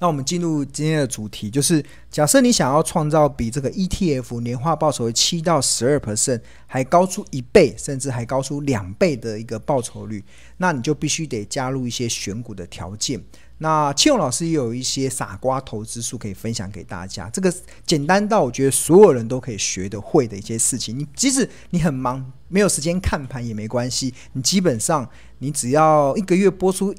[0.00, 10.24] 那我们进入今天的主题，就是假设你想要创造比这个 ETF 年化报酬为七到十二 percent 还高出一倍，甚至还高出两倍的一个报酬率，
[10.56, 13.22] 那你就必须得加入一些选股的条件。
[13.58, 17.52] 那庆勇老师也有一些傻瓜投资术可以分享给大家，这个
[17.84, 20.98] 简单到我觉得所有人都可以学得会的一些事情。
[20.98, 25.06] 你即使你很忙，没有时间看盘也没关系，你基本上
[25.40, 26.94] 你只要一个月播出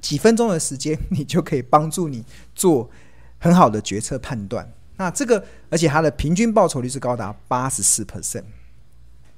[0.00, 2.90] 几分钟的时间，你就可以帮助你做
[3.38, 4.70] 很好的决策判断。
[4.96, 8.44] 那这个而且它的平均报酬率是高达八十四 percent。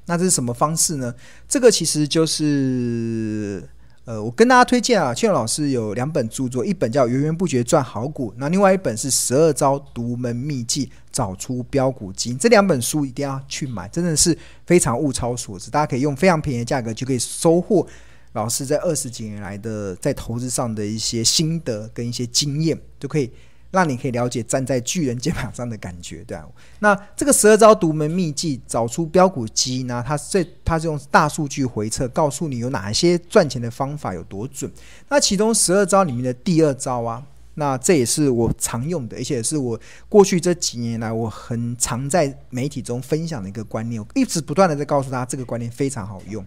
[0.07, 1.15] 那这是什么方式呢？
[1.49, 3.69] 这个其实就是。
[4.05, 12.35] 呃，我跟大家推荐啊，庆老师有两本著作，一本叫《源源不绝赚好股》，那另外一本是《十二招独门秘技找出标股金》。
[12.37, 14.37] 这两本书一定要去买，真的是
[14.67, 17.87] 非常物超所值，大家可以用非常便宜的价格就可以收获
[18.33, 23.31] 老师在二十几年来的在投资上的一些心得跟一些经验，就可以。
[23.73, 26.47] 让你可以了解站在巨人肩膀上的感觉，对啊。
[26.81, 30.05] 那这个十二招独门秘技找出标股机呢？
[30.07, 34.71] 它这它是用大数据回测，告诉你有哪些赚钱的方法有多准。
[35.09, 37.25] 那其中十二招里面的第二招啊，
[37.55, 46.45] 那这也是我常用的，而且是我过去这几年来我很常在媒体中分享的一个观念，我一直不断的在告诉大家这个观念非常好用。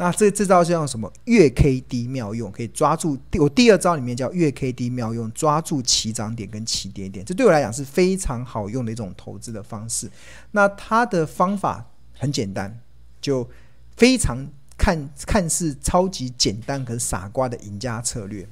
[0.00, 1.12] 那这这招叫什么？
[1.24, 3.18] 月 K D 妙用，可以抓住。
[3.36, 7.24] 我第二招里面叫月 K D 妙用，抓住起涨点跟起跌点。
[7.24, 10.08] 这对我来讲是非常好用的一种投资的方式。
[10.52, 11.84] 那它的方法
[12.16, 12.78] 很简单，
[13.20, 13.50] 就
[13.96, 18.46] 非常看 看似超级简单，可是傻瓜的赢家策略。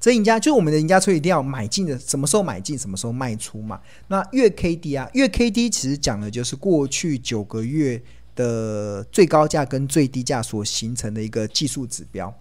[0.00, 3.80] 这赢家就是我们的赢家策略，一定要买进的，什么时候买进，什么时候卖出嘛。
[4.08, 8.02] 那月 K D 啊，月 K D 其实讲的就是过去九个月。
[8.34, 12.32] 的最高价跟最低价所形成的一个技术指标。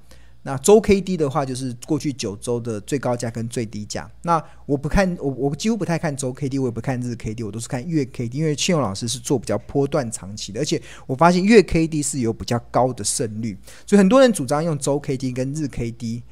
[0.44, 4.09] 那周 K D 的话，就是过去九周的最高价跟最低价。
[4.23, 16.23] 那我不看，我我几乎不太看周 K D，我也不看日 K D，我都是看月 K D，因为庆勇老师是做比较波段长期的，而且我发现月 K D 是有比较高的胜率，所以很多人主张用周 K D 跟日 K D，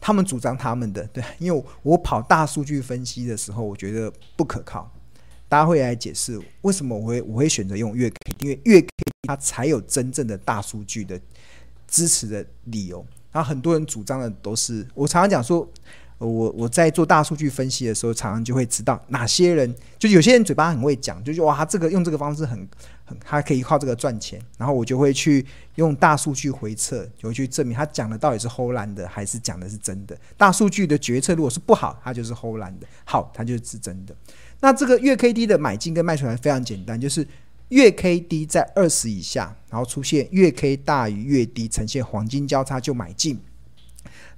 [0.00, 4.88] 他们主张他们的，对，因为我跑大数据分析的时候，我觉得不可靠。
[5.48, 8.88] 大家会来解释为什么我会我会选择用月 K，因为月 K
[9.28, 11.20] 它才有真正的大数据的
[11.86, 13.04] 支持的理由。
[13.32, 15.68] 然后很多人主张的都是，我常常讲说，
[16.18, 22.58] 我我在做大数据分析的时候，常常就会知道哪些人，就有些人嘴巴很会讲，就说哇，这个用这个方式很
[23.04, 24.40] 很，他可以靠这个赚钱。
[24.56, 30.18] 然后我就会去用大数据回测，就会去证明他讲的到底是唬烂的还是讲的是真的。
[30.38, 34.16] 大数据的决策如果是不好，它就是唬烂的；好，它就是真的。
[34.60, 37.26] 那这个月 K D 的买进跟卖出来非常简单，就是
[37.68, 43.38] 月 K D 在二十以下，然后出现月 K 大于月低，呈现黄金交叉就买进。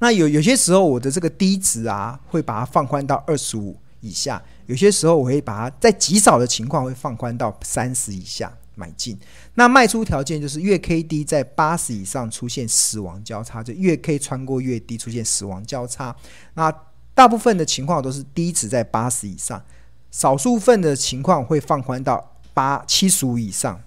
[0.00, 9.18] 那有有些时候我的这个低值啊，会把它放宽到二十五以下；有些时候我会把它在极少的情况会放宽到三十以下买进。
[9.54, 16.14] 那卖出条件就是月 K D 在八十以上出现死亡交叉，就月 K 穿过月低出现死亡交叉。
[16.54, 16.72] 那
[17.14, 19.62] 大部分的情况都是低值在八十以上。
[20.10, 23.80] 少数份的情况会放宽到八七十五以上，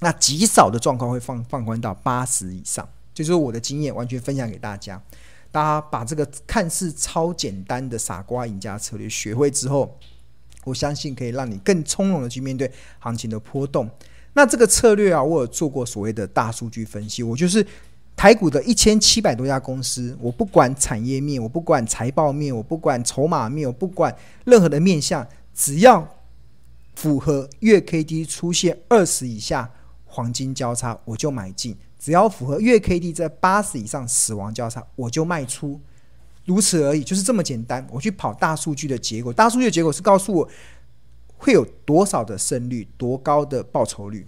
[0.00, 5.00] 那极少的状况会放放宽到八十以上，就是我的经验完全分享给大家。
[5.52, 9.98] 大家把这个看似超简单的傻瓜赢家策略学会之后，
[10.64, 13.90] 我相信可以让你更从容的去面对行情的波动。
[14.32, 17.66] 那这个策略啊，我有做过所谓的大数据分析，我就是
[18.16, 25.26] 台股的一千七百多家公司，我不管产业面，我不管财报面，我不管筹码面，我不管任何的面向。
[25.60, 26.08] 只要
[26.94, 29.70] 符合月 K D 出现二十以下
[30.06, 35.78] 黄金交叉，我就买进；只要符合月 K D 在八十以上死亡交叉，我就卖出。
[36.46, 37.86] 如此而已，就是这么简单。
[37.90, 40.48] 我去跑大数据的结果，大数据的结果是告诉我
[41.36, 44.26] 会有多少的胜率，多高的报酬率。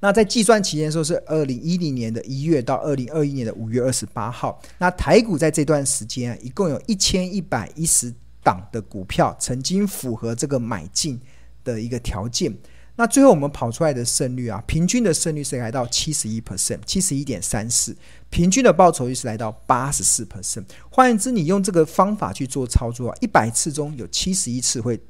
[0.00, 4.60] 那在计算期间的时候是二零一零年的一月到二零二一年的五月二十八号。
[4.76, 8.12] 那台股在这段时间啊，一共有一千一百一十。
[8.42, 11.20] 档的股票曾经符合这个买进
[11.64, 12.52] 的一个条件，
[12.96, 17.96] 那最后我们跑出来的胜率啊，平均的胜率是来到七十一 percent，七十一点三四，
[18.30, 20.64] 平均的报酬率是来到八十四 percent。
[20.90, 25.00] 换言之，你用这个方法去做操作啊，一百次中有七十一次会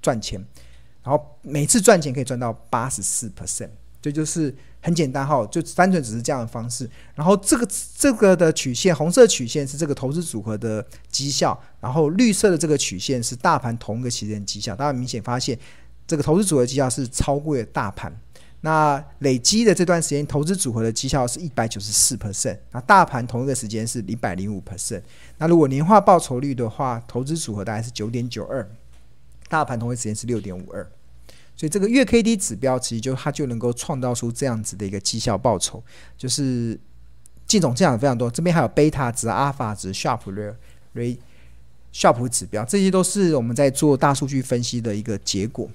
[0.00, 0.38] 赚钱，
[1.02, 3.70] 然后每次赚钱可以赚到八十四 percent。
[4.00, 4.54] 这就是
[4.84, 6.88] 很简单哈，就单纯只是这样的方式。
[7.14, 7.66] 然后这个
[7.96, 14.76] 这个的曲线，红色曲线是这个投资组合的绩效，然后绿色的这个曲线是大盘同一个期间绩效。
[14.76, 15.58] 大家明显发现，
[16.06, 18.14] 这个投资组合绩效是超过了大盘。
[18.60, 25.00] 那累积的这段时间，投资组合的绩效是一百九十四 percent，那大盘同一个时间是一百零五 percent。
[25.38, 28.68] 那如果年化报酬率的话，投资组合大概是九点九二，
[29.48, 30.86] 大盘同一时间是六点五二。
[31.56, 35.82] 所以这个月 K D 指标，其实就它就能够创造出这样子的一个绩效报酬，
[36.18, 36.78] 就是
[37.46, 38.30] 进总这样非常多。
[38.30, 40.52] 这边还有贝塔值、阿尔法值、夏普瑞
[40.94, 41.16] 瑞、
[41.92, 45.70] 夏普指标，这些都是我们在做大数据分析的一个结果。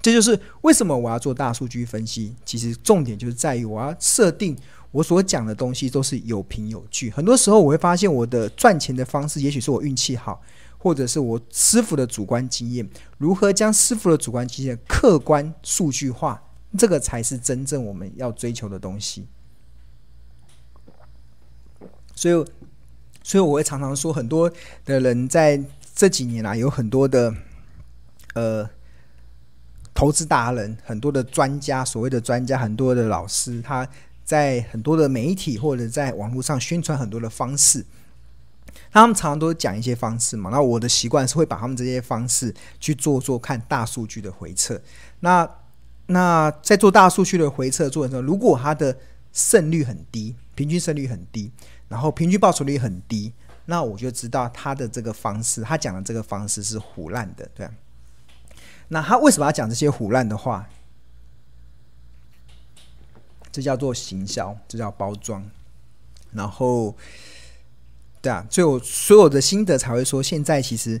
[0.00, 2.34] 这就是为什么我要做大数据分析。
[2.44, 4.56] 其实重点就是在于我要设定
[4.90, 7.10] 我所讲的东西都是有凭有据。
[7.10, 10.40] 很多时候我会发现我的赚钱的方式，也许是我运气好。
[10.82, 16.42] 或者是我师傅的主观经验，如何将师傅的主观经验客观数据化，
[16.76, 19.28] 这个才是真正我们要追求的东西。
[22.16, 22.34] 所以，
[23.22, 24.50] 所以我会常常说，很多
[24.84, 25.62] 的人在
[25.94, 27.32] 这几年啊，有很多的
[28.34, 28.68] 呃
[29.94, 33.88] 投资达人，很多的专家，所谓的专家，很多的老师，他
[34.24, 37.86] 在很多的媒体或者在网络上宣传很多的方式。
[38.90, 44.80] 他们常常都讲一些方式嘛，那我的习惯是会把他们这些方式去做做看大数据的回测。
[45.20, 45.48] 那
[46.06, 48.96] 那在做大数据的回测做的时候，如果他的
[49.32, 51.50] 胜率很低，平均胜率很低，
[51.88, 53.32] 然后平均报酬率很低，
[53.66, 57.68] 那我就知道他的这个方式，他讲的这个方式是唬烂的，对。
[58.88, 60.68] 那他为什么要讲这些唬烂的话？
[63.50, 65.48] 这叫做行销，这叫包装，
[66.32, 66.94] 然后。
[68.22, 70.98] 对啊，所以我所有的心得才会说，现在其实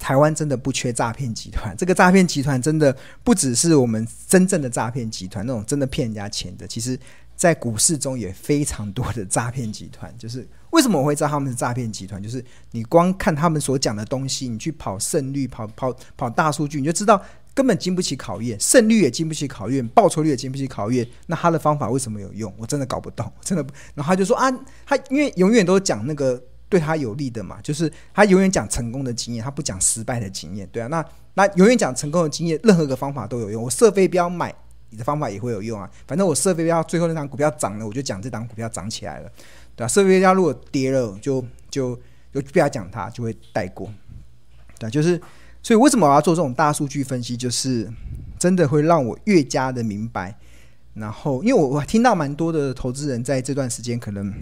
[0.00, 1.74] 台湾真的不缺诈骗集团。
[1.76, 6.66] 这个诈骗集团真的不只是我们真正的诈骗集团，那种真的骗人家钱的。
[6.66, 6.98] 其实，
[7.36, 10.12] 在股市中也非常多的诈骗集团。
[10.18, 12.20] 就是为什么我会知道他们是诈骗集团？
[12.20, 17.22] 就是你光看他们所讲的东西，你去跑胜率、跑跑跑大数据，你就知道。
[17.54, 21.06] 根本经不起考验，胜率也经不起考验，报酬率也经不起考验。
[21.28, 22.52] 那他的方法为什么有用？
[22.58, 23.64] 我真的搞不懂，真的。
[23.94, 24.50] 然后他就说啊，
[24.84, 30.88] 他因为永远都讲那个对他有利的嘛，就是他永远讲成功的经验，他不讲失败的经验，对啊。
[30.88, 31.04] 那
[31.34, 33.62] 那永远讲成功的经验，任何一个方法都有用。
[33.62, 34.52] 我设飞镖买
[34.90, 35.88] 你的方法也会有用啊。
[36.08, 39.30] 反正我设飞镖，最后那档股票涨了，我就讲这档股票涨起来了，
[39.76, 39.88] 对啊。
[39.88, 41.40] 设飞镖如果跌了，就
[41.70, 41.94] 就
[42.32, 43.88] 就不要讲它，就会带过，
[44.80, 45.20] 对啊，就是。
[45.64, 47.34] 所以为什么我要做这种大数据分析？
[47.34, 47.90] 就是
[48.38, 50.36] 真的会让我越加的明白。
[50.92, 54.32] 然后，因为我我听到蛮多的投资人在这段时间可能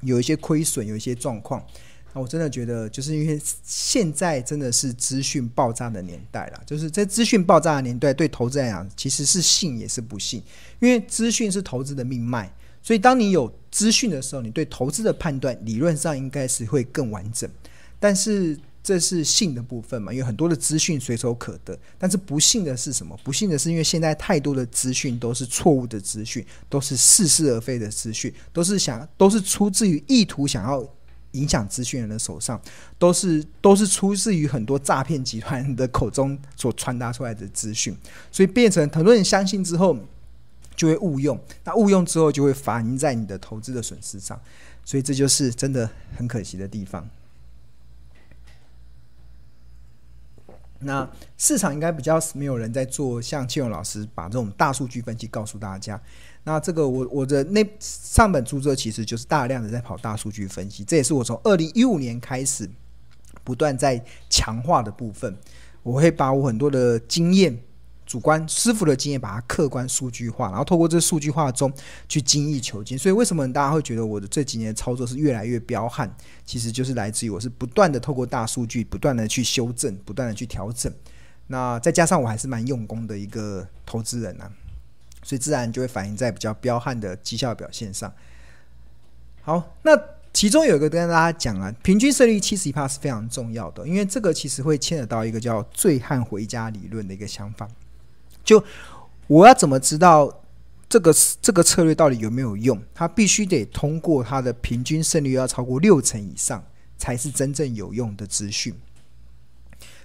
[0.00, 1.64] 有一些亏损，有一些状况。
[2.12, 6.60] 那我真的觉得，就是因为现在真的是资讯爆炸的年代了。
[6.66, 10.42] 就是在资讯爆炸的年代，对投资人来讲，其实是信也是不信。
[10.80, 12.52] 因为资讯是投资的命脉，
[12.82, 17.48] 所以当你有资讯的时候，你对投资的判断理论上应该是会更完整。
[17.98, 20.12] 但是这是信的部分嘛？
[20.12, 23.16] 因为很多的资讯随手可得，但是不幸的是什么？
[23.22, 30.84] 不幸的是，因为现在太多的资讯都是错误的资讯，都是似是而非的资讯，都是想都是出自于意图想要
[31.32, 32.60] 影响资讯人的手上，
[32.98, 37.96] 都是都是出自于很多诈骗集团的口中所传达出来的资讯，
[38.32, 39.96] 所以变成很多人相信之后
[40.74, 44.38] 就会误用，那误用之后就会反映在你的投资的损失上，
[44.84, 47.08] 所以这就是真的很可惜的地方。
[50.84, 56.00] 那市场应该比较没有人在做，像庆荣老师把这种大数据分析告诉大家。
[56.44, 62.68] 那这个我我的那上本著作其实就是大量的在跑大数据分析，这也是我从二零一五年开始
[63.44, 65.36] 不断在强化的部分。
[65.82, 67.58] 我会把我很多的经验。
[68.12, 71.72] 主观师傅的经验，把它客观数据化，然后透过这数据化中
[72.06, 72.98] 去精益求精。
[72.98, 76.14] 所以为什么大家会觉得我的这几年操作是越来越彪悍？
[76.44, 80.92] 其实就是来自于我是不断的透过大数据，不断的去修正，不断的去调整。
[81.46, 84.52] 那再加上我还是蛮用功的一个投资人啊，
[85.22, 88.12] 所以自然就会反映在比较彪悍的绩效表现上。
[89.40, 89.98] 好，那
[90.34, 97.66] 其中有一个跟大家讲啊，平均胜率七十一帕是非常重要的，因为这个其实会牵扯到一个叫“醉汉回家理论”的一个想法。
[98.44, 98.62] 就
[99.26, 100.42] 我要怎么知道
[100.88, 102.82] 这个这个策略到底有没有用？
[102.94, 106.62] 它必须得通过它的平均胜率要超过六成以上，
[106.98, 108.74] 才是真正有用的资讯。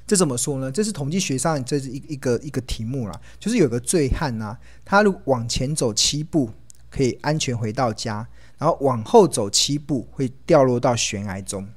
[0.05, 0.71] 这怎么说呢？
[0.71, 6.49] 这是统计学上这是一一个一个题目啦，就是有个醉汉呐、啊，他如果往前走七步
[6.89, 8.25] 可以安全回到家，
[8.57, 11.67] 然后往后走七步会掉落到悬崖中。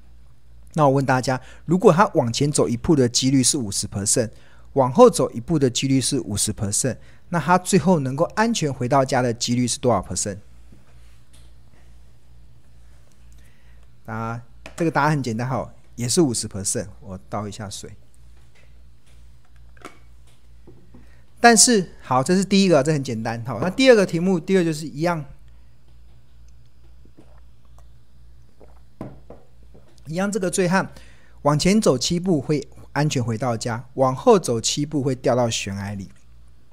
[0.75, 4.31] 那我问大家，如果他往前走一步的几率是五十 percent？
[4.75, 6.97] 往后走一步的几率是五十 percent，
[7.31, 10.39] 那他最后能够安全回到家的几率是多少 percent？
[14.07, 14.43] 啊，
[14.77, 16.89] 这个答案很简单，好，也是五十 percent。
[17.01, 17.91] 我倒一下水。
[21.41, 23.43] 但是好，这是第一个，这很简单。
[23.45, 25.25] 好，那第二个题目，第二就是一样，
[30.07, 30.93] 一样，这个醉汉
[31.43, 36.09] 往前走七步会安全回到家，往后走七步会掉到悬崖里。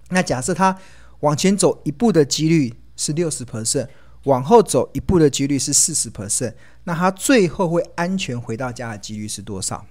[0.09, 0.77] 那假设他
[1.19, 3.87] 往前走一步的几率是六十 percent，
[4.23, 9.85] 往后走一步的几率是四十 percent，那他最后会安全回到家的几率是多少？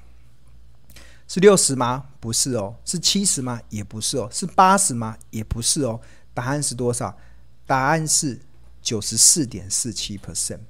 [1.28, 2.06] 是六十吗？
[2.21, 2.76] 不是哦。
[2.85, 3.61] 是七十吗？
[3.71, 4.28] 也不是哦。
[4.30, 5.16] 是八十吗？
[5.30, 6.00] 也不是哦。
[6.33, 7.18] 答案是多少？
[7.66, 8.38] 答案是
[8.80, 10.61] 九十四点四七 percent，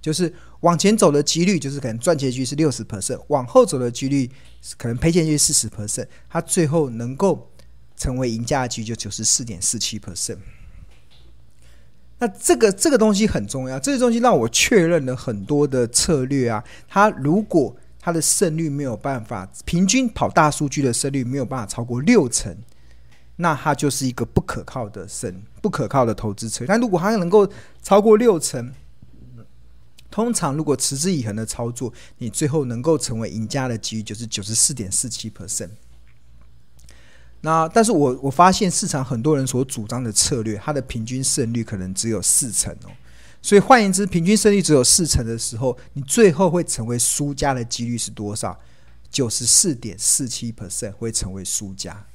[0.00, 4.30] 就是往前走的几率，就是可能赚钱几率是六十 percent，往后走的几率
[4.76, 7.50] 可能赔钱几率四十 percent，他最后能够
[7.96, 10.38] 成为赢家的几率就九十四点四七 percent。
[12.18, 17.76] 那这个这个东西很重要，这个东西让我确认了很多的策略啊，他如果。
[18.04, 22.52] 他的胜率没有办法，平均跑大数据的胜率没有办法超过六成，
[23.36, 26.66] 那他就是一个不可靠的胜，不可靠的投资策略。
[26.66, 27.48] 但如果他能够
[27.80, 28.74] 超过六成，
[30.12, 35.70] 通常如果持之以恒的操作，你最后能够成为赢家的几率就是九十四点四七 percent。
[37.40, 42.90] 那但是我我发现市场很多人所主张的策略，它的平均胜率可能只有四成哦。
[43.40, 48.60] 所以换言之，平均胜率只有四成的时候，你最后会成为输家的几率是多少？
[49.10, 52.06] 九十四点四七 percent 会成为输家，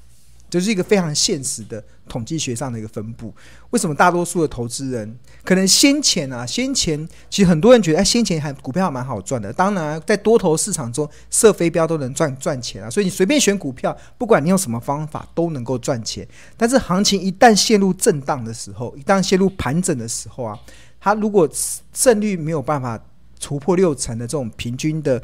[0.50, 3.34] 这是一个非常现实的统计学上的一个分布。
[3.72, 9.52] 为什么大多数的投资人可能先前啊，先前其实很多人觉得，哎，先前还股票还蛮好赚的。
[9.52, 16.28] 当然，在多头市场中射飞镖都能赚赚钱啊，所以你随便选股票，不管你用什么方法都能够赚钱。
[16.56, 20.58] 但是行情一旦陷入震荡的时候，一旦陷入盘整的时候啊。
[21.00, 21.48] 它如果
[21.94, 23.00] 胜率没有办法
[23.40, 25.22] 突破六成的这种平均的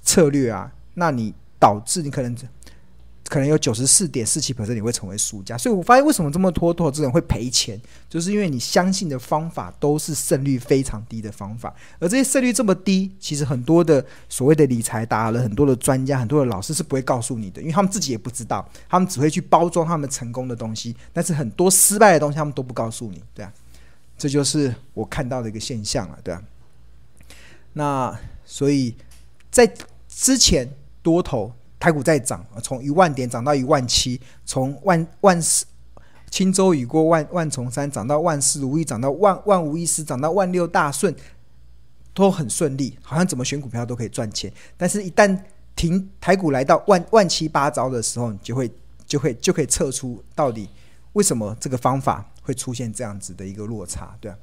[0.00, 2.34] 策略啊，那你导致你可能
[3.28, 5.56] 可能有九十四点四七 percent 你会成为输家。
[5.58, 23.52] 所以我发现为什么这么多投资人会赔钱，就是因为你相信的方法都是胜率非常低的方法，而这些胜率这么低，其实很多的所谓的理财达人、很多的专家、很多的老师是不会告诉你的，因为他们自己也不知道，他们只会去包装他们成功的东西，但是很多失败的东西他们都不告诉你，对啊。
[24.18, 26.42] 这就是我看到的一个现象了，对吧？
[27.74, 28.94] 那所以
[29.50, 29.70] 在
[30.08, 30.66] 之前
[31.02, 35.64] 多头台股在涨，从一万点涨到一万七，从万万四
[36.30, 41.14] 轻舟已过万万重山涨到万事如意，涨到万万无一失，涨到万六大顺，
[42.12, 44.52] 都很顺利，好像怎么选股票都可以赚钱。
[44.76, 45.38] 但是，一旦
[45.74, 48.70] 停台股来到万万七八糟的时候，你就会
[49.06, 50.68] 就会就可以测出到底
[51.12, 52.26] 为什么这个方法。
[52.46, 54.38] 会出现这样子的一个落差，对啊。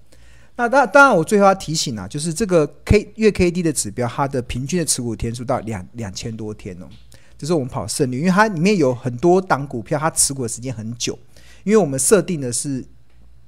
[0.57, 6.89] 那当当然，我最后要提醒啊，就是这个 K 月 K D 的指标，它的平均的持股天数到两两千多天哦，
[7.37, 11.17] 就是我们跑胜率，因为它里面有很多档股票，它持股的时间很久。
[11.63, 12.83] 因为我们设定的是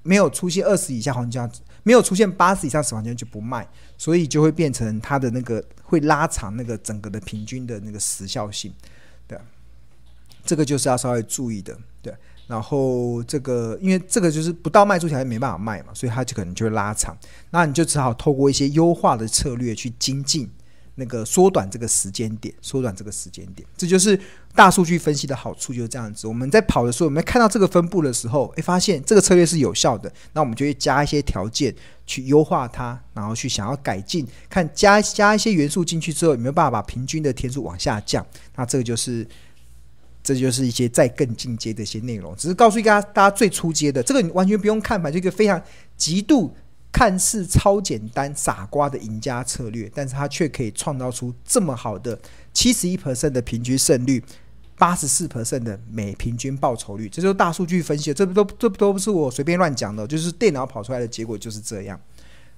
[0.04, 8.74] 没有出现二十以下黄金交叉，没有出现八十以上死亡交叉就不卖，所以就会变成它的那个会拉长那个整个的平均的那个时效性，
[9.28, 9.38] 对。
[10.46, 12.14] 这个就是要稍微注意的，对。
[12.48, 17.18] 然后这个，因为这个就是不到卖出条件没办法卖嘛，所以它就可能就会拉长。
[17.50, 20.48] 那你就只好透过一些优化的策略去精进
[20.96, 23.68] 那个缩短这个时间点，缩短这个时间点。
[23.78, 24.20] 这就是
[24.54, 26.28] 大数据分析的好处，就是这样子。
[26.28, 31.74] 我们在跑的时候，我们看到这个分布的时候，诶，发现这个策略是有效的，那我们就会加一些条件
[32.06, 38.26] 去优化它，然后去想要改进，看加加一些元素进去之后，有没有办法把平均的天数往下降。
[38.56, 39.28] 那这个就是。
[40.28, 45.62] 这就是一些再更进阶的一些内容，只是告诉大家，大家最初阶的这个你完全不用看吧，就一个非常
[45.96, 46.52] 极度
[46.96, 52.18] 看似超简单傻瓜的赢家策略，但是它却可以创造出这么好的
[52.54, 54.24] 七十一 percent 的平均胜率，
[54.78, 62.00] 八十四 percent 的每平均报酬率，这就是大数据分析，这不都这不都不是我随便乱讲的，就是电脑跑出来的结果就是这样，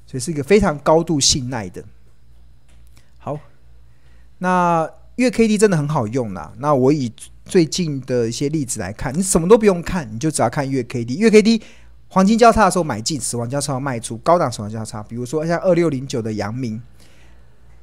[0.06, 1.84] 所以是一个非常高度信赖的。
[3.18, 3.40] 好，
[4.38, 7.12] 那月 K D 真的很好用啦，那我以。
[7.50, 11.16] 最近的一些例子来看，你什么都不用看，你就只要看月 K D。
[11.16, 11.62] 月 K D
[12.10, 15.04] 黄金交叉的时候买进，死亡交叉卖出，高档死亡交叉。
[15.04, 16.82] 比如说像二六零九的阳明，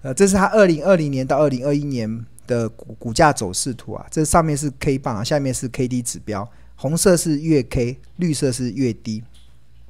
[0.02, 4.06] 呃，这是它二零二零年到二零二一年的股股价走势图啊。
[4.10, 9.22] 这上面是 K 棒，下面是 K D 指标，红色是月 K，绿色是月 D。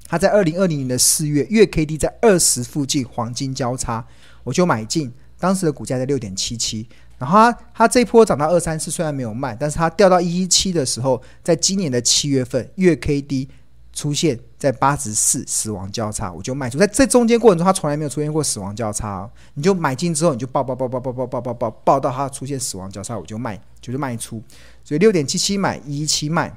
[0.07, 4.05] 它在二零二零年的四月，月 K D 在二十附近黄金交叉，
[4.43, 6.87] 我就买进，当时的股价在六点七七。
[7.17, 13.49] 然后它它这一波涨到二三四，虽然没有卖，但是它掉到一一七的时候，在今年的七月份，月 K D
[13.95, 16.77] 出现在八十四死亡交叉，我就卖出。
[16.77, 19.31] 在这中间过程中，它从来没有出现过死亡交叉哦。
[19.55, 24.43] 你就买进之后，你就抱抱抱抱抱抱抱抱抱抱到它出现死亡交叉，我就卖，就是卖出。
[24.83, 26.53] 所以六点七七买，一一七卖。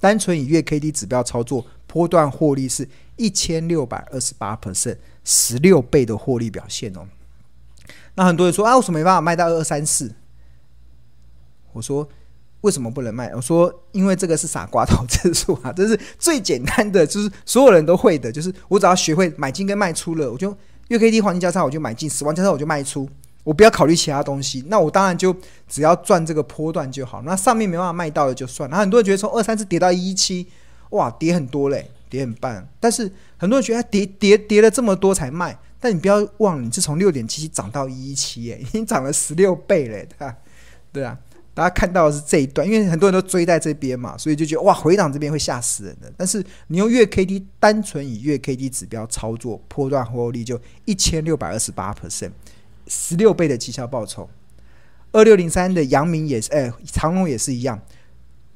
[0.00, 7.06] 单纯以月 K D 指标操作，波段获利是一千六百二十八 percent，十六倍的获利表现哦。
[8.14, 10.14] 那很多人说啊，为什么没办法卖到二二三四？
[11.72, 12.08] 我说
[12.64, 13.30] 为什么不能卖？
[13.34, 20.56] 我说因为这个是傻瓜投资术啊， 这是最简单的，就是所有人都会的，就是我只要学会买进跟卖出了，我就
[20.88, 23.06] 月 K D 黄金交叉我就买进，死亡交叉我就卖出。
[23.42, 25.36] 我不要考虑其他东西，那我当然就
[25.68, 27.20] 只要赚这个波段就好。
[27.26, 28.70] 那上面没办法卖到的就算。
[28.70, 30.46] 那很多人觉得从二三四跌到一七，
[30.88, 32.66] 哇，跌很多嘞，跌很半。
[32.80, 40.36] 但是很多人觉得跌跌跌了这么多才卖，但你不要忘了，你是从六点七七涨到一一七，哎，已经涨了十六倍嘞，对吧？
[40.90, 41.18] 对啊，
[41.54, 46.12] 大家看到的是这一段，因为很多人都追在这边嘛，所以就觉得哇，回档这边会吓死人的。
[46.16, 52.32] 但是你用月 K D 单纯以月 K D 指标操作，波段获利就一千六百二十八 percent。
[52.86, 54.28] 十六倍的绩效报酬，
[55.12, 57.80] 二六零三的阳明也是，哎，长隆也是一样。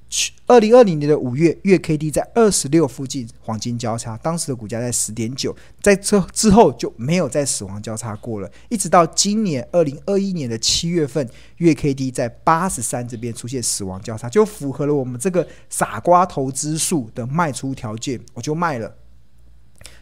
[0.08, 18.96] 去二零二零年的五月，月 K D 在二十六附近黄金交叉，当时的股价在十点九，在这之后就没有再死亡交叉过了，一直到今年二零二一年的七月份，月 K D 在八十三这边出现死亡交叉，就符合了我们这个傻瓜投资术的卖出条件，我就卖了，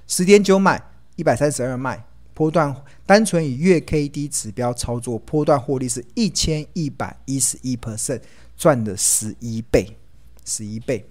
[0.06, 0.80] 十点九买，
[1.16, 2.06] 一百三十二卖。
[2.32, 8.20] 波段单纯以月 K D 指标操作，波段获利是一千一百一十一 percent，
[8.56, 9.96] 赚了十一倍，
[10.44, 11.04] 十一倍，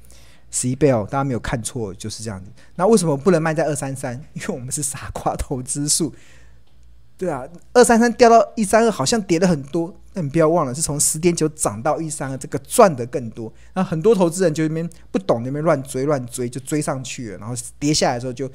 [0.50, 1.08] 十一倍哦！
[1.10, 2.52] 大家没有看错，就是这样子。
[2.76, 4.16] 那为什么不能卖在二三三？
[4.34, 6.14] 因为我们是傻瓜投资术，
[7.18, 13.54] 对啊，二三三掉到一三二，好像跌了很多，但你不要忘了，是从十点九涨到一三二，这个赚的更多。
[13.74, 18.50] 那很多投资人就那边不懂，那边乱追乱追，就追上去了，然后跌下来的时候就。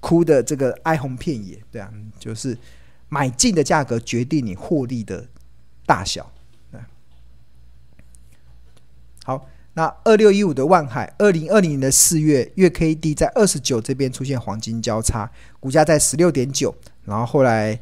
[0.00, 2.56] 哭的这个哀鸿遍野，对啊，就是
[3.08, 5.26] 买进的价格决定你获利的
[5.84, 6.30] 大小。
[9.28, 15.30] 好，那二六一五的万海，二零二零年的四月月 K D 在二十九这边出现黄金交叉，
[15.60, 17.78] 股价在十六点九，然后后来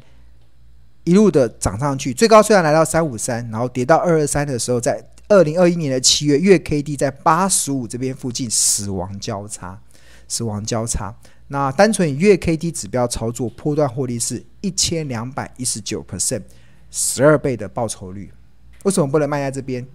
[1.05, 9.79] 一路的涨上去，最高虽然来到三五三，然后跌到二二三的时候，在二零二一年的七月月 K D 在八十五这边附近死亡交叉，
[10.27, 11.15] 死亡交叉。
[11.47, 16.41] 那单纯以月 K D 指标操作，波段获利是一千两百一十九 percent，
[16.91, 18.33] 十二倍的报酬率。
[18.83, 19.87] 为什么不能卖在这边？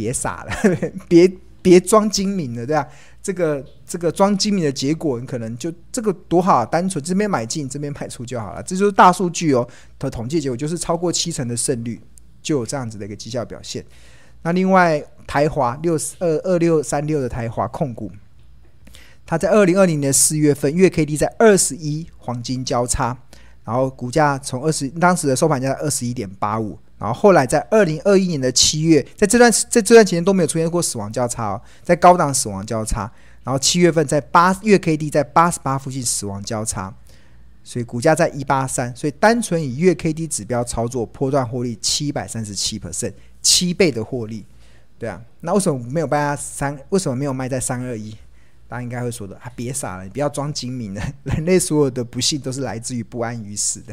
[0.00, 0.52] 别傻了，
[1.06, 2.88] 别别装精明了，对吧？
[3.22, 8.62] 这个这个装精明的结果，你可能就这个多好，单纯这边买进，这边卖出就好了。
[8.62, 12.00] 这就是大数据哦的统计结果，就是超过七成的胜率，
[12.40, 13.84] 就有这样子的一个绩效表现。
[14.42, 18.10] 那另外台华六二二六三六的台华控股。
[19.26, 23.16] 它在二零二零年四月份月 K D 在二十一黄金交叉，
[23.64, 33.10] 然后股价从二十当时的收盘价二十一点八五，然后后来在二零二一年的七月，在这段在这段期间都没有出现过死亡交叉哦，在高档死亡交叉，
[33.42, 36.94] 然后七月份在八月 K D 在八十八附近死亡交叉，
[37.64, 44.44] 所以股价在一八三，所以单纯以月 K D 指标操作，波段获利七百三十七 percent，七倍的获利，
[44.98, 46.78] 对啊，那为什么没有卖在三？
[46.90, 48.14] 为什么没有卖在三二一？
[48.68, 51.02] 大家应该会说的，啊，别傻了，你不要装精明了。
[51.24, 53.92] 人类所有的不幸都是来自于不安于死的，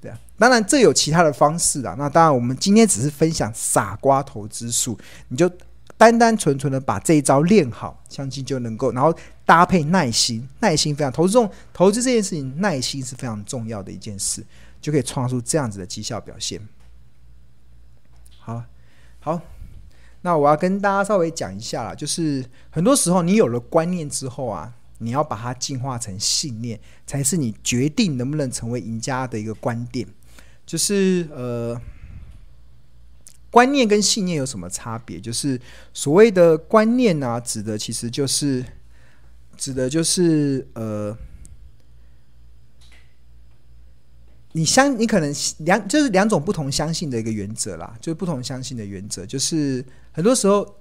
[0.00, 0.18] 对啊。
[0.38, 1.94] 当然，这有其他的方式啊。
[1.98, 5.50] 那当然，我们今天只是分享傻瓜投资术，你就
[5.96, 8.92] 单单纯纯的把这一招练好，相信就能够。
[8.92, 9.12] 然后
[9.44, 14.44] 搭配耐心，耐心非常投资中，投资这件事情，耐心是非常重要的一件事，
[14.80, 16.60] 就可以创出这样子的绩效表现。
[18.38, 18.62] 好，
[19.20, 19.40] 好。
[20.22, 30.06] 那我要跟大家稍微讲一下啦，就是很多时候你有了观念之后啊，你要把它进化成信念，才是你决定能不能成为赢家的一个观点。
[30.66, 31.80] 就是呃，
[33.50, 35.18] 观念跟信念有什么差别？
[35.20, 35.60] 就是
[35.92, 38.64] 所谓的观念呢，指的其实就是
[39.56, 41.16] 指的就是呃。
[44.52, 50.74] 你相，你可能两就是两种不同相信的一个原则啦，就是不同相信的原则，就是很多时候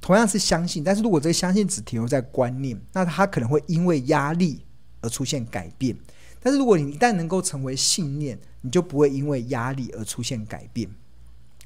[0.00, 4.64] 同样是相信，但是如果这个相信只停留在观念，那它可能会因为压力
[5.00, 5.96] 而出现改变。
[6.40, 10.88] 但是如果你一旦能够成为信念，你就不会因为压力而出现改变。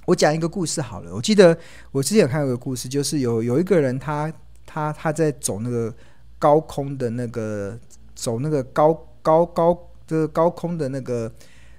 [0.07, 1.57] 我讲一个故事好了，我记得
[1.91, 4.33] 我之前有看过一个故事，就是有有一个人他
[4.67, 5.95] 他他在走那个
[6.39, 7.79] 高空的那个
[8.15, 8.93] 走那个高
[9.23, 9.89] 高高。
[10.05, 11.33] 这个高空的那个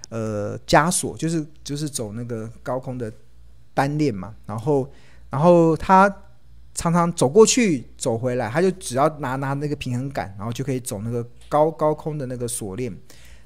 [0.09, 3.11] 呃枷锁，就是就是走那个高空的
[3.75, 4.89] 单链嘛，然后
[5.29, 6.09] 然后他
[6.73, 12.91] 常常走过去走回来，他就只要拿拿那个平衡杆，然后就可以走那个高高空的那个锁链，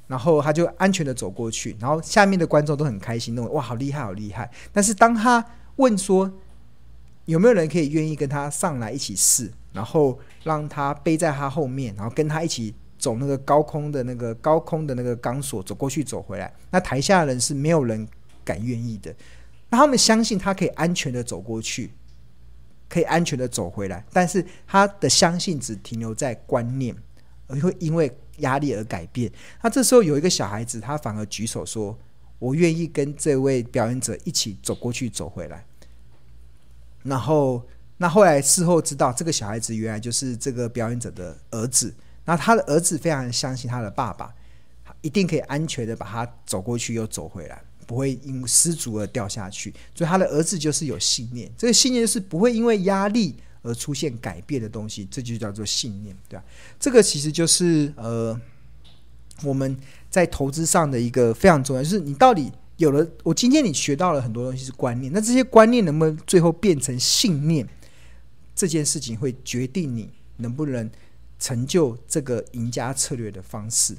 [0.08, 4.50] 然后他就安全的走过去，然后下面的观众都很开心，认为哇好厉害好厉害。
[4.72, 5.44] 但是当他
[5.76, 6.32] 问说
[7.26, 9.52] 有没有人可以愿意跟他上来一起试？
[9.74, 16.52] 然后让他背在他后面，然后跟他一起走那个高空的那个高空的那个钢索，走过去走回来。
[16.72, 18.08] 那台下的人是没有人
[18.44, 19.14] 敢愿意的。
[19.70, 21.92] 那他们相信他可以安全的走过去，
[22.90, 26.96] 可以安全的走回来，但是他的相信只停留在观念，
[27.48, 29.32] 而会因为压力而改变。
[29.62, 31.98] 那这时候有一个小孩子，他反而举手说
[32.40, 35.66] ：“我愿意跟这位表演者一起走过去，走回来。”
[37.04, 37.66] 然后，
[37.98, 41.94] 那后来事后知道，这个小孩子原来就是这个表演者的儿子。
[42.26, 44.34] 那他的儿子非常相信他的爸爸，
[45.02, 49.74] 一定可以安全的把他走过去又走回来，不会因失足而掉下去。
[49.96, 56.46] 所以他的儿子就是有信念，这个信念就是不会因为压力而出现改变的东西，这就叫做信念，对吧？
[56.80, 58.40] 这个其实就是呃，
[59.42, 59.76] 我们
[60.10, 67.68] 在投资上的一个非常重要，就是你到底有了，我今天你学到了很多东西是观念，那这些观念能不能最后变成信念？
[68.56, 70.90] 这件事情会决定你能不能
[71.38, 73.96] 成就这个赢家策略的方式，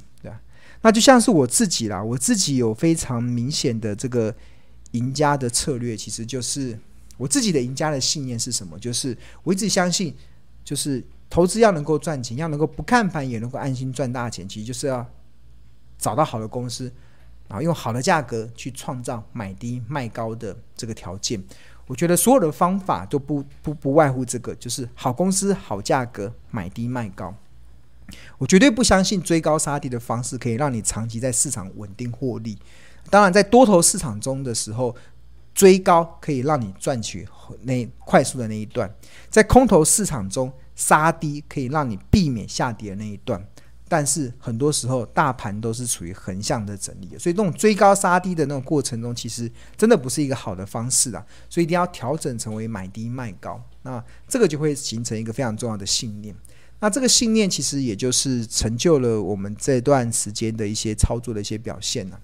[0.82, 4.34] 那就像是我自己啦，我自己有非常明显的这个
[4.92, 6.78] 赢家的策略，其实就是。
[7.18, 8.78] 我自己的赢家的信念是什么？
[8.78, 10.14] 就是我一直相信，
[10.62, 15.04] 就是投资要能够赚钱，要能够不看盘也能够安心赚大钱，其实就是要
[15.98, 16.84] 找到好的公司，
[17.48, 21.42] 然后用好的价格去创造买低卖高的这个条件。
[21.88, 27.34] 我觉得所有的方法都不不不外乎这个，就是好公司、好价格、买低卖高。
[28.38, 32.58] 我绝对不相信追高杀低的方式可以让你长期在市场稳定获利。
[33.10, 34.94] 当然，在多头市场中的时候。
[35.54, 37.26] 追高可以让你赚取
[37.62, 38.88] 那快速的那一段，
[39.28, 43.44] 在空头市场中杀低可以让你避免下跌的那一段，
[43.88, 56.32] 但是很多时候大盘都是处于横向的整理，所以这种追高杀低的那种过程中，其实真的不是一个好的方式啊，所以一定要调整成为买低卖高，那这个就会形成一个非常重要的信念，
[56.80, 62.20] 那这个信念其实也就是成就了我们这段时间的一些操作的一些表现啊。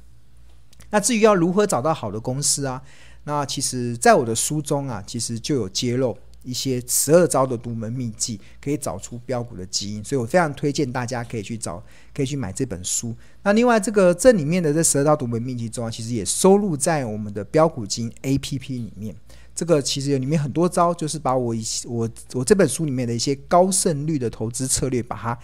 [0.90, 2.80] 那至于要如何找到好的公司啊？
[3.24, 11.82] 那其实，在我的书中啊，其实就有揭露一些十二招的独门秘籍，可以找出标股的基因，所以我非常推荐大家可以去找，
[12.14, 13.16] 可以去买这本书。
[13.42, 19.16] 那另外，这个这里面的这十二招独门秘籍中啊，其实也收录在我们的标股基因 APP 里面。
[19.54, 25.38] 这个其实有里面很多招，就是把我一我我这本书里面的一些高胜率的投资策略，把它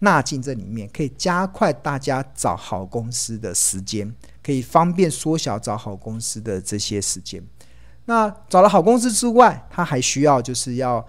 [0.00, 4.14] 纳进这里面，可以加快大家找好公司的时间。
[4.42, 7.42] 可以方便缩小找好公司的这些时间。
[8.04, 11.04] 那找了好公司之外，它还需要就是要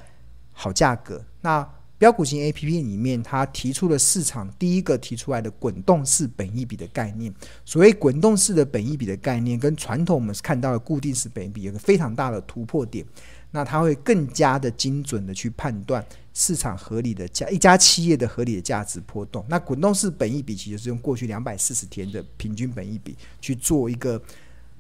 [0.54, 1.24] 好价格。
[1.42, 7.34] 那标股型 APP 里面，它提出了市场第一个提出来的滚动式本益比的概念。
[7.66, 13.06] 所谓滚动式的本益比的概念，跟传统我们看到的固定式本益比有个非常大的突破点。
[13.50, 19.44] 那它会更加的精准的去判断市场合理的价，一家企业的合理的价值波动。
[19.48, 24.22] 那滚动式本益比其实是用过去两百四十天的平均本益比去做一个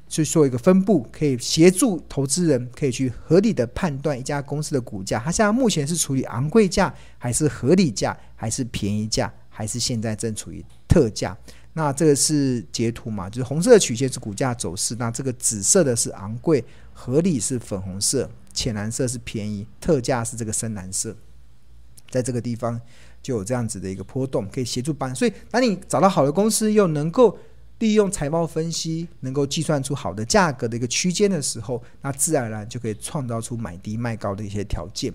[0.07, 11.37] 去做一个分布，可以协助投资人可以去合理的判断一家公司的股价，它现在目前是处于昂贵价，还是合理价，还是便宜价，还是现在正处于特价。
[11.73, 13.29] 那这个是截图嘛？
[13.29, 18.29] 就是红色的曲线是股价走势，那这个紫色的是昂贵，合理是粉红色。
[18.53, 21.15] 浅蓝色是便宜，特价是这个深蓝色，
[22.09, 22.81] 在这个地方
[23.21, 25.13] 就有这样子的一个波动，可以协助帮。
[25.13, 27.37] 所以，当你找到好的公司，又能够
[27.79, 35.13] 利用财报分析，能够计算出好的价格的一个区间的时候，那自然而然就可以创造出买低卖高的一些条件。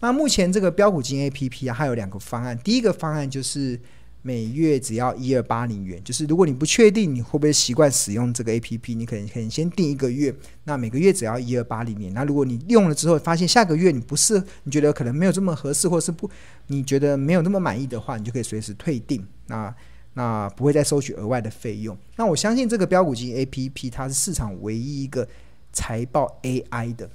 [0.00, 3.80] 那目前这个标股金 APP 啊，它有两个方案，第一个方案就是。
[4.22, 12.12] 每月只要一二八零元，就是如果你不确定你会不会习惯使用这个 APP，你可能可以先定一个月，那每个月只要一二八零元。
[12.12, 16.28] 那如果你用了之后发现下个月你不是，你觉得可能没有这么合适，或是不
[16.66, 19.72] 你觉得没有那么满意的话，你就可以随时退订，那
[20.16, 21.96] 那不会再收取额外的费用。
[22.16, 25.28] 那我相信这个标股金 APP 它是市场唯一一个
[25.72, 27.08] 财报 AI 的，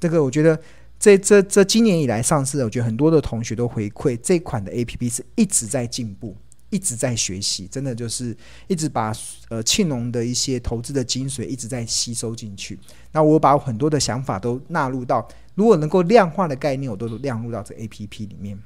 [0.00, 0.58] 这个我觉得
[0.98, 6.34] 这这这今年以来上市，我觉得很多的同学都回馈这款的 APP 是一直在进步。
[6.70, 8.36] 一直在学习，真的就是
[8.66, 9.12] 一直把
[9.48, 12.76] 呃庆农的一些投资的精髓一直在吸收进去。
[13.12, 18.58] 那我把很多的想法都纳入到，如果能够量化的概念，我都量入到这 APP 里面，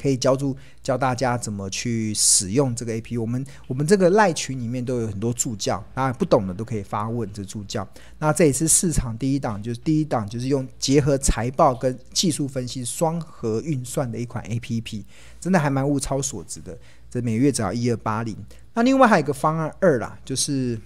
[0.00, 3.20] 可以教助教大家怎么去使用这个 APP。
[3.20, 7.86] 我们我们这个赖群里面都有很多助教，啊，不懂的都可以发问这助教。
[8.18, 15.04] 那这也是市场第一档，就是第一档就是用结合财报跟技术分析双核运算的一款 APP，
[15.40, 16.76] 真的还蛮物超所值的。
[17.08, 18.36] 这每月只要一二八零，
[18.74, 20.78] 那另外还有一个方案二啦，就是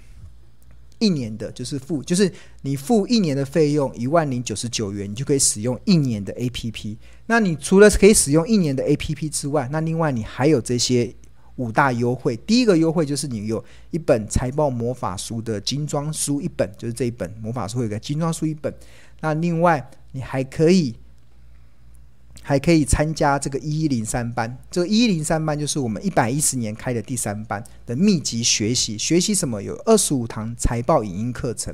[1.00, 2.30] 一年的，就是付，就是
[2.62, 6.96] 你付一年的费用一万零九十九元，你就可以使用一年的 APP。
[7.26, 11.12] 那你除了可以使用一年的 APP 之外，那另外你还有这些
[11.56, 12.36] 五大优惠。
[12.46, 18.72] 第一个优惠就是你有一本财报魔法书的精装书一本，就是这一本魔法书会有个精装书一本。
[19.20, 20.94] 那另外你还可以。
[22.50, 28.98] 还可以参加这个一一零三班，这个一一零三班就是我们一百一十年开的第三班的密集学习。
[28.98, 29.62] 学习什么？
[29.62, 31.72] 有二十五堂财报影音课程。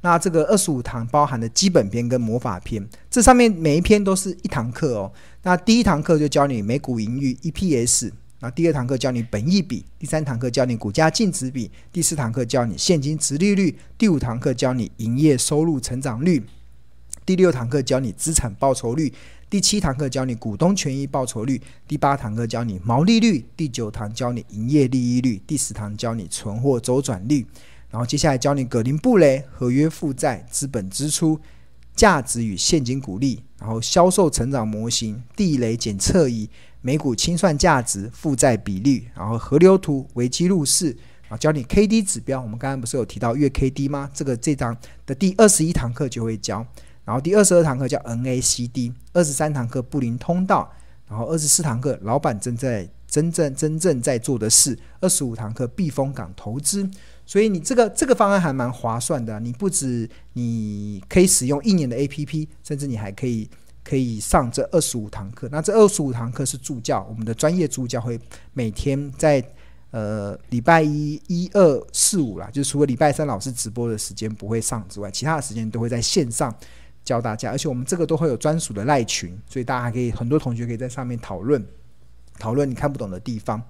[0.00, 5.12] 那这个二十五堂包含的基本篇跟魔法篇，这上面每一篇都是一堂课哦。
[5.44, 8.10] 那第一堂课就教你每股盈余 EPS，
[8.40, 16.42] 那第二堂课教你本益比，第三堂课教你股价净值比，第四堂课教你现金殖利率，第五堂课教你营业收入成长率，
[17.24, 19.12] 第六堂课教你资产报酬率。
[19.48, 27.46] 第七堂课教你股东权益报酬率，第八堂课教你毛利率，第九堂教你营业利益率，第十堂教你存货周转率，
[27.88, 31.38] 然后接下来教你格林布雷合约负债、资本支出、
[31.94, 40.96] 价值与现金股利，然后销售成长模型、地雷检测仪、每股清算价值、负债比率，然后河流图、危机入市，
[41.28, 42.40] 啊教你 K D 指标。
[42.40, 44.10] 我们刚刚不是有提到月 K D 吗？
[44.12, 46.66] 这个这章的第二十一堂课就会教。
[47.06, 50.70] 然后第二十二堂课叫 NACD，二十三堂课布林通道，
[51.08, 56.90] 然后二十四堂课老板正在真正真正在做的事，二十五堂课避风港投资。
[57.24, 63.48] 所以你这个这个方案还蛮划算的，你不止你可以使用一年的 APP，甚至你还可以
[63.84, 65.48] 可以上这二十五堂课。
[65.52, 68.20] 那这二十五堂课是助教，我们的专业助教会
[68.52, 69.44] 每天在
[69.92, 76.52] 呃礼拜一、一二、四、五啦，就是除了礼拜三老师直播的时间不会上之外，其他的时间都会在线上。
[77.06, 81.64] 教大家，而且我们这个都会有专属的赖群，所以大家可以很多同学可以在上面讨论
[82.38, 83.62] 讨论你看不懂的地方。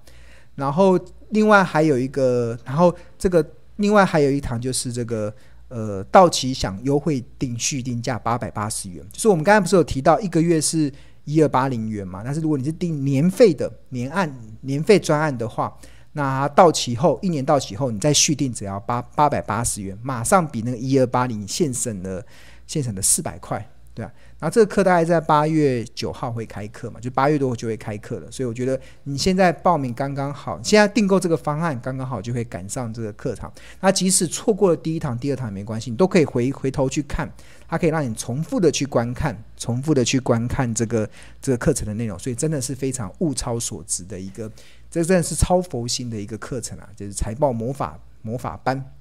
[0.55, 3.45] 然后另外还有一个，然后这个
[3.75, 5.31] 另外还有一堂就是这个
[5.67, 10.91] 呃到期享优惠定续定价八百八十元，就是我们刚才不是有提到一个月是
[11.25, 12.23] 一二八零元嘛？
[12.25, 15.71] 但是如果你是订年费的年案年费专案的话，
[16.13, 22.25] 那到期后一年到期后你再续订只要八八百八十元，马上比那个一二八零现省了。
[22.67, 33.51] 现成的四百块，对啊，然后这个课大概在八月九号会开课嘛，就八月多就会开课了，所以我觉得你现在报名刚刚好，现在订购这个方案刚刚好就会赶上这个课堂。
[33.79, 37.27] 那即使错过了第一堂、第二堂也没关系，你都可以回回头去看，
[37.67, 41.09] 它可以让你重复的去观看，重复的去观看这个
[41.41, 44.51] 这个课程的内容，所以真的是非常物超所值的一个，
[44.91, 48.93] 这真的是超佛心的一个课程啊，就是财报魔法魔法班。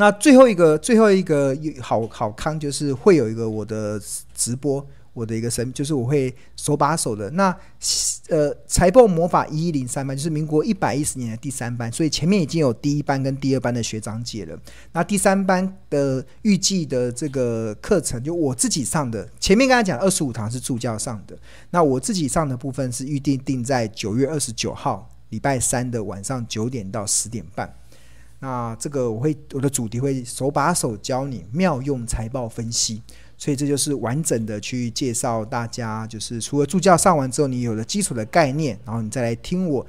[0.00, 4.00] 那最后一个最后一个好好康就是会有一个我的
[4.32, 7.28] 直播，我的一个神就是我会手把手的。
[7.30, 7.52] 那
[8.28, 14.56] 呃财报魔法一一零三班就是民国一百一十年的第三班，所以前面已经有第一班跟第二班的学长姐了。
[14.92, 21.36] 那第三班的预计的这个课程就我自己上的，前面刚才讲二十五堂是助教上的，
[21.70, 27.74] 那我自己上的部分是预定定在九月二十九号礼拜三的晚上九点到十点半。
[28.40, 33.02] 那这个我会我的主题会手把手教你妙用财报分析，
[33.36, 39.84] 所以这就是完整的去介绍大家，就是除了助教上完之后，你有了基础的概念，然后你再来听我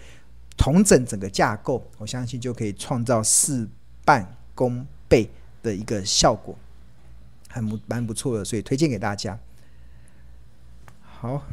[0.58, 3.68] 统整整个架构，我相信就可以创造事
[4.04, 5.30] 半功倍
[5.62, 6.58] 的一个效果，
[7.48, 9.38] 还蛮蛮不错的，所以推荐给大家。
[11.04, 11.44] 好，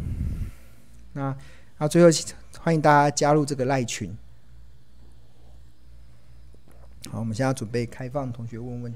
[1.13, 1.37] 那
[1.77, 2.09] 那最后
[2.61, 4.17] 欢迎大家加入这个赖群。
[7.11, 8.95] 好，我们现在准备开放同学问问。